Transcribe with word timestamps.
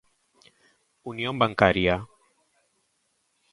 Unión 1.11 1.35
bancaria. 1.41 1.95